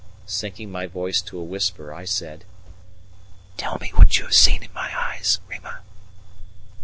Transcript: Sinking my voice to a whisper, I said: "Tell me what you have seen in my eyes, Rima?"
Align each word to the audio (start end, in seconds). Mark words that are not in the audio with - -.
Sinking 0.25 0.71
my 0.71 0.87
voice 0.87 1.21
to 1.21 1.37
a 1.39 1.43
whisper, 1.43 1.93
I 1.93 2.05
said: 2.05 2.43
"Tell 3.55 3.77
me 3.79 3.91
what 3.95 4.17
you 4.17 4.23
have 4.23 4.33
seen 4.33 4.63
in 4.63 4.73
my 4.73 4.91
eyes, 4.99 5.39
Rima?" 5.47 5.81